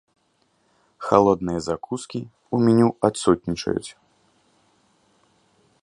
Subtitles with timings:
[1.07, 3.89] Халодныя закускі ў меню адсутнічаюць.